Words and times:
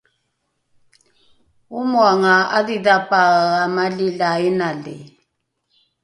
omoanga 1.79 2.33
’adhidhapae 2.57 3.45
amali 3.65 4.07
la 4.19 4.29
inali 4.49 4.97